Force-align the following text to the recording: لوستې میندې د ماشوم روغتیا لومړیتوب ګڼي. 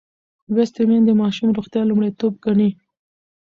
لوستې 0.53 0.81
میندې 0.89 1.05
د 1.07 1.11
ماشوم 1.21 1.49
روغتیا 1.57 1.81
لومړیتوب 1.85 2.33
ګڼي. 2.45 2.69